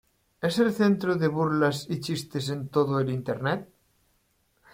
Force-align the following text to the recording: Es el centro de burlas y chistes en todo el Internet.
Es 0.47 0.55
el 0.63 0.71
centro 0.77 1.15
de 1.15 1.27
burlas 1.27 1.85
y 1.87 1.99
chistes 1.99 2.49
en 2.49 2.69
todo 2.69 2.99
el 2.99 3.11
Internet. 3.11 3.69